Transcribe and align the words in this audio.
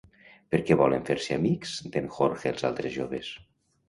Per 0.53 0.59
què 0.69 0.77
volen 0.79 1.03
fer-se 1.09 1.35
amics 1.39 1.73
d'en 1.97 2.07
Jorge 2.15 2.49
els 2.55 2.65
altres 2.71 2.95
joves? 2.97 3.31